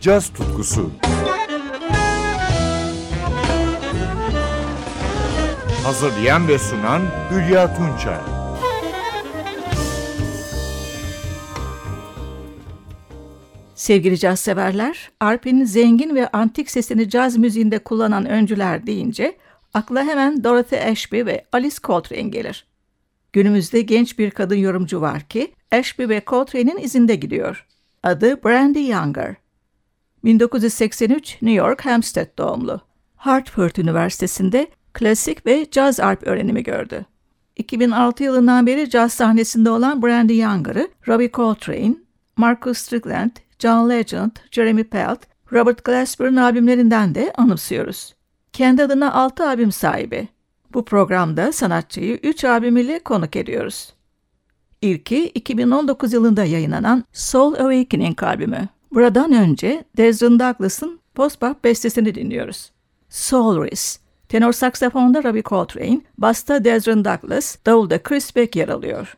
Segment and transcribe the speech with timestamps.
[0.00, 0.90] caz tutkusu.
[5.84, 8.18] Hazırlayan ve sunan Hülya Tunçay.
[13.74, 19.36] Sevgili caz severler, Arp'in zengin ve antik sesini caz müziğinde kullanan öncüler deyince
[19.74, 22.66] akla hemen Dorothy Ashby ve Alice Coltrane gelir.
[23.32, 27.66] Günümüzde genç bir kadın yorumcu var ki Ashby ve Coltrane'in izinde gidiyor.
[28.02, 29.49] Adı Brandy Younger.
[30.24, 32.80] 1983 New York Hempstead doğumlu.
[33.16, 37.06] Hartford Üniversitesi'nde klasik ve caz arp öğrenimi gördü.
[37.56, 41.94] 2006 yılından beri caz sahnesinde olan Brandy Younger'ı Robbie Coltrane,
[42.36, 45.18] Marcus Strickland, John Legend, Jeremy Pelt,
[45.52, 48.14] Robert Glasper'ın albümlerinden de anımsıyoruz.
[48.52, 50.28] Kendi adına 6 albüm sahibi.
[50.72, 53.92] Bu programda sanatçıyı 3 albümüyle konuk ediyoruz.
[54.82, 58.68] İlki 2019 yılında yayınlanan Soul Awakening albümü.
[58.92, 62.70] Buradan önce Desmond Douglas'ın post-bop bestesini dinliyorus.
[63.08, 64.00] Soul Riz.
[64.28, 69.16] Tenor saksafonda Robbie Coltrane, basta Desmond Douglas, davulda Chris Beck yer alıyor.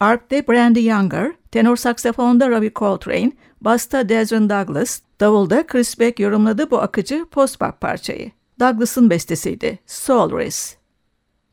[0.00, 6.78] Arp'te Brandy Younger, tenor saksafonda Robbie Coltrane, basta Desmond Douglas, davulda Chris Beck yorumladı bu
[6.78, 8.30] akıcı post-bop parçayı.
[8.60, 10.84] Douglas'ın bestesiydi, Soul Race.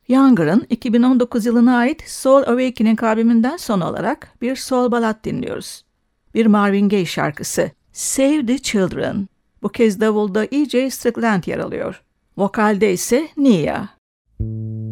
[0.08, 5.84] Younger'ın 2019 yılına ait Soul Awakening albümünden son olarak bir soul ballad dinliyoruz.
[6.34, 9.28] Bir Marvin Gaye şarkısı, Save the Children.
[9.62, 10.90] Bu kez davulda E.J.
[10.90, 12.02] Strickland yer alıyor.
[12.36, 13.88] Vokalde ise Nia.
[14.38, 14.91] suffer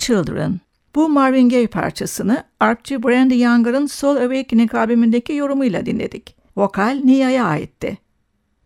[0.00, 0.60] Children.
[0.94, 6.36] Bu Marvin Gaye parçasını arpçı Brandy Younger'ın Soul Awakening albümündeki yorumuyla dinledik.
[6.56, 7.98] Vokal Nia'ya aitti.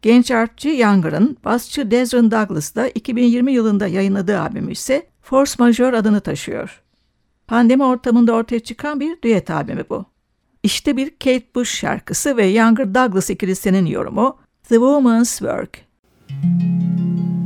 [0.02, 6.82] Genç arpçı Younger'ın basçı Desron Douglas'la 2020 yılında yayınladığı albümü ise Force Majeure adını taşıyor.
[7.46, 10.04] Pandemi ortamında ortaya çıkan bir düet albümü bu.
[10.62, 14.38] İşte bir Kate Bush şarkısı ve Younger Douglas ikilisinin yorumu
[14.68, 15.78] The Woman's Work.
[16.30, 17.43] Müzik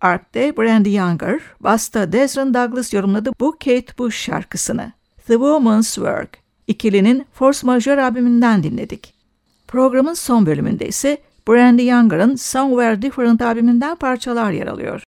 [0.00, 4.92] Arp'te Brandy Younger, Basta Desron Douglas yorumladı bu Kate Bush şarkısını.
[5.26, 9.14] The Woman's Work, ikilinin Force Majeure albümünden dinledik.
[9.68, 15.02] Programın son bölümünde ise Brandy Younger'ın Somewhere Different albümünden parçalar yer alıyor.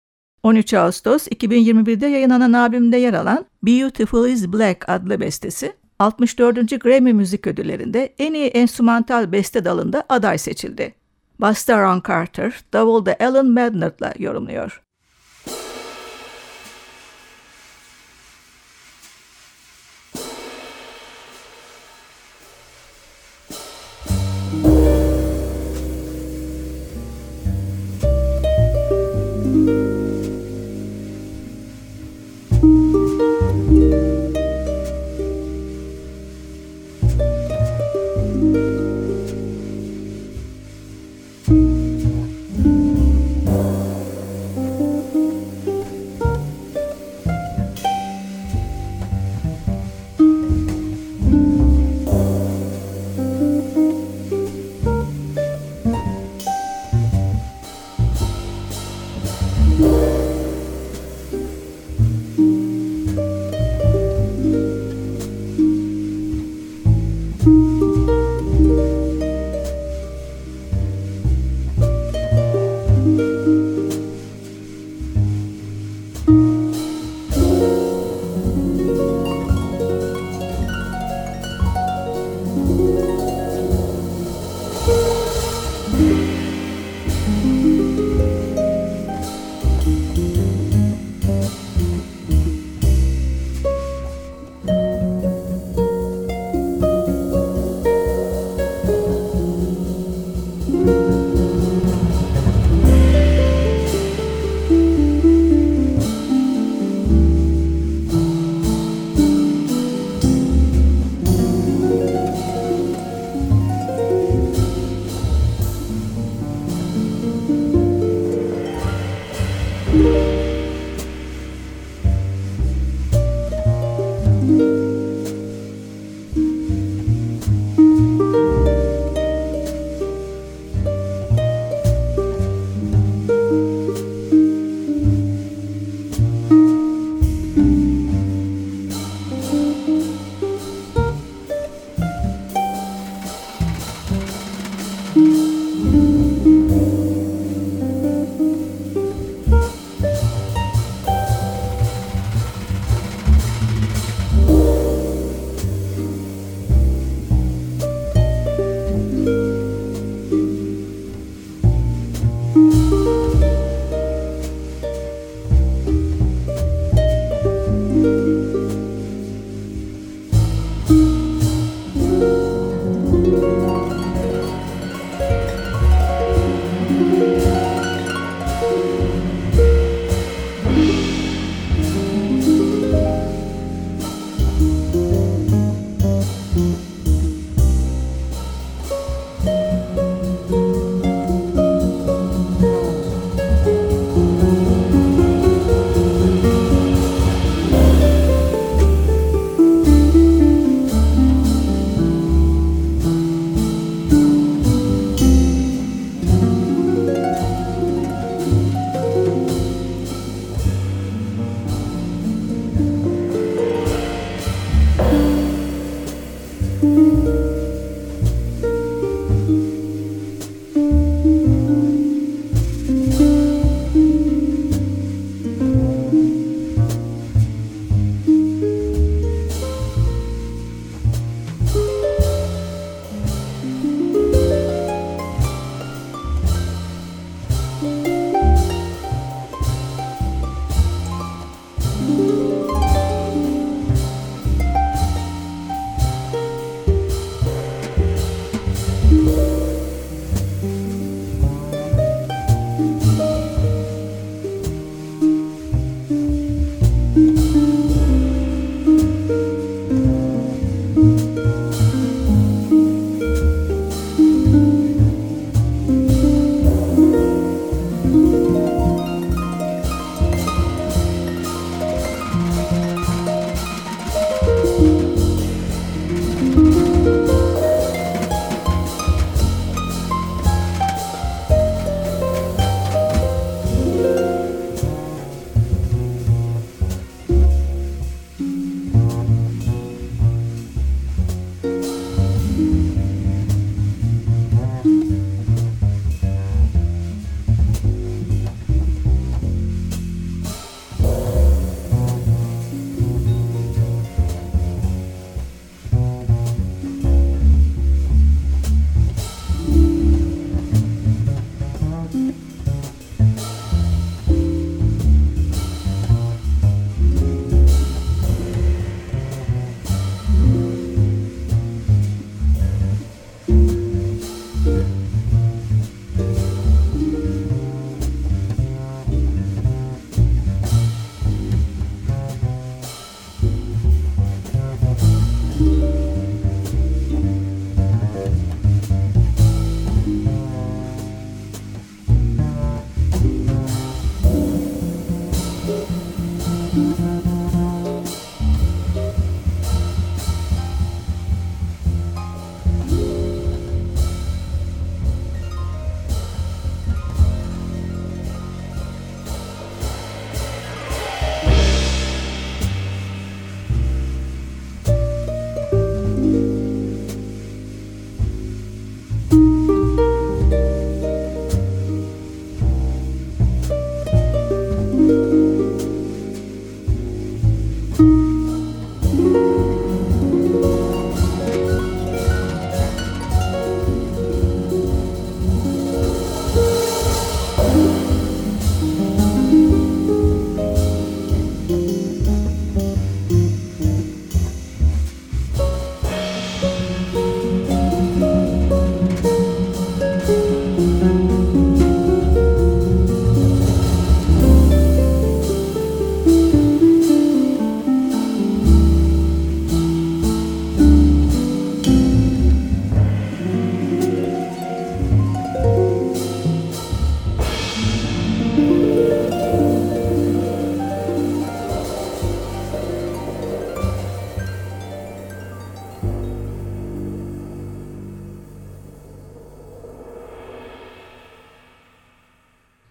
[0.42, 6.80] 13 Ağustos 2021'de yayınlanan albümde yer alan Beautiful is Black adlı bestesi 64.
[6.80, 10.94] Grammy Müzik Ödülleri'nde en iyi enstrümantal beste dalında aday seçildi.
[11.38, 14.85] Buster Ron Carter, davulda Alan Madnard'la yorumluyor.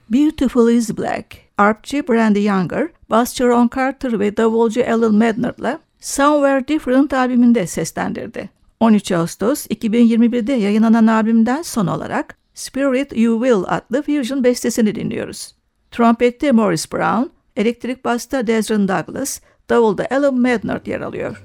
[0.10, 1.26] Beautiful is Black,
[1.58, 8.50] arpçı Brandy Younger, basçı Ron Carter ve davulcu Alan Medner'la Somewhere Different albümünde seslendirdi.
[8.80, 15.56] 13 Ağustos 2021'de yayınlanan albümden son olarak Spirit You Will adlı fusion bestesini dinliyoruz.
[15.92, 19.40] Trompette Morris Brown, elektrik basta Desron Douglas,
[19.70, 21.44] davulda Alan Medner yer alıyor.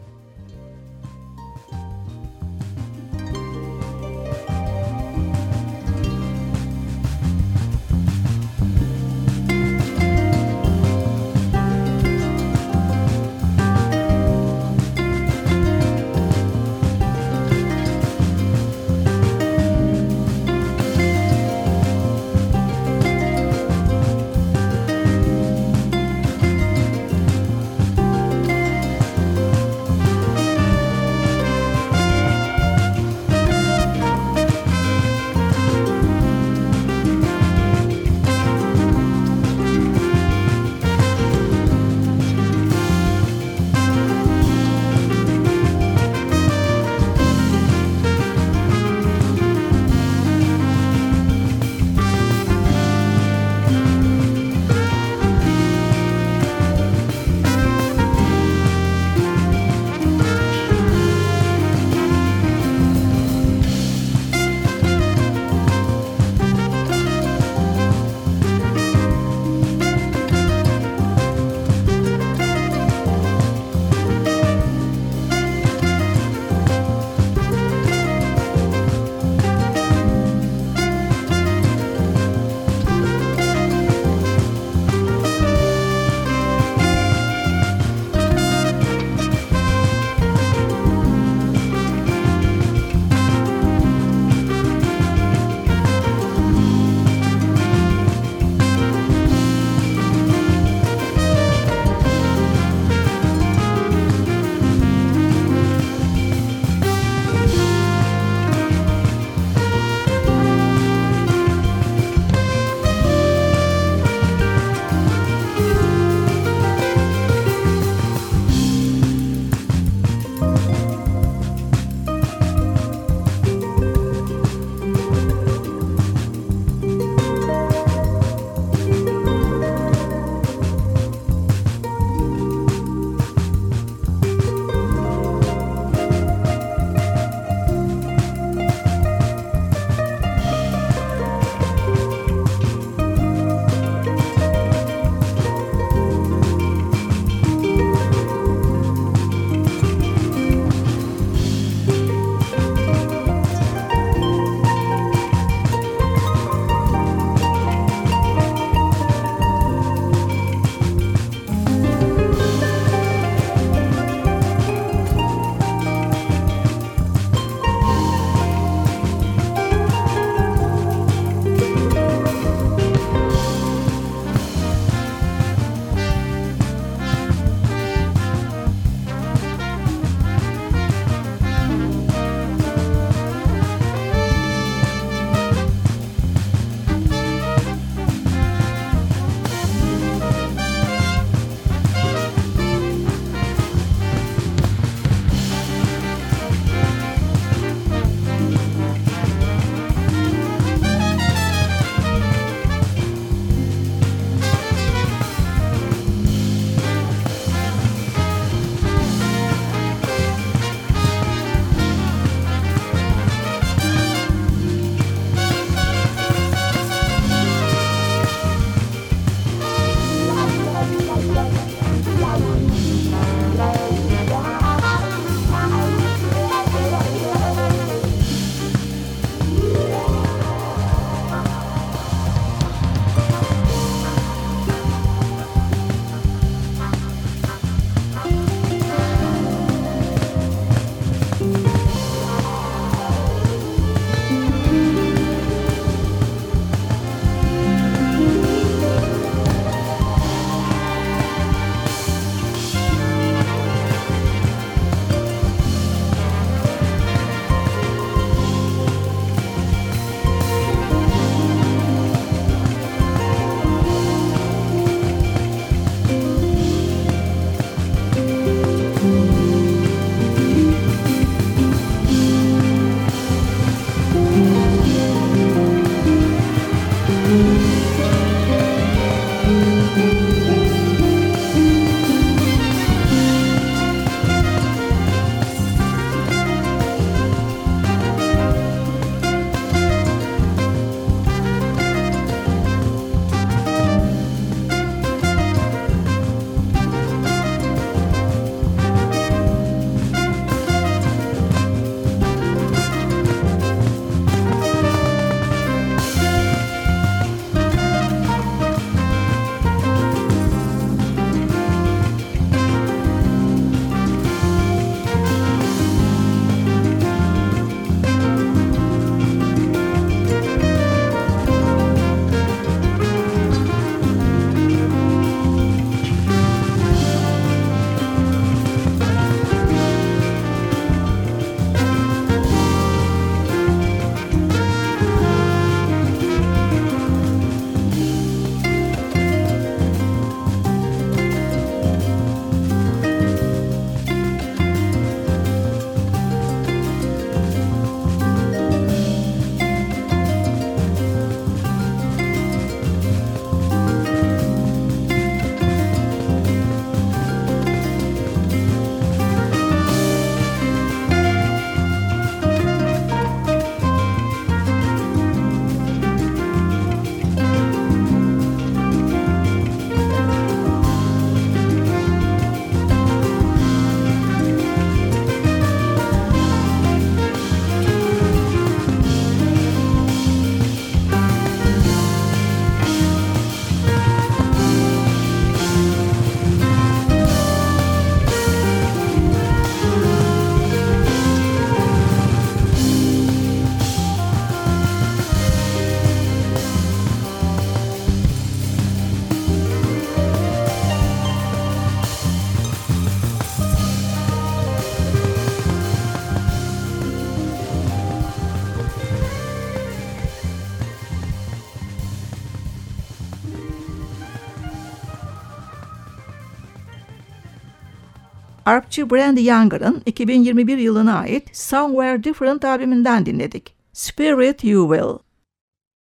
[418.71, 423.75] Arpçı Brandy Younger'ın 2021 yılına ait Somewhere Different albümünden dinledik.
[423.93, 425.19] Spirit You Will.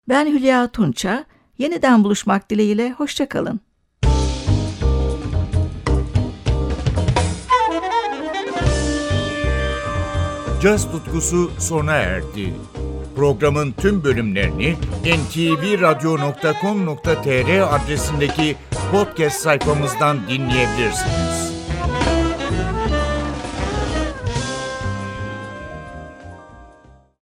[0.09, 1.25] Ben Hülya Tunça.
[1.57, 3.59] Yeniden buluşmak dileğiyle hoşçakalın.
[10.61, 12.53] Caz tutkusu sona erdi.
[13.15, 18.55] Programın tüm bölümlerini ntvradio.com.tr adresindeki
[18.91, 21.48] podcast sayfamızdan dinleyebilirsiniz.